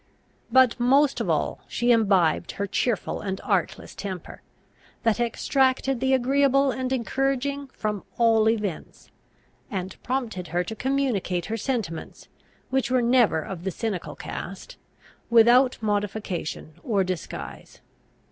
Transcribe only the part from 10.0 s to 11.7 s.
prompted her to communicate her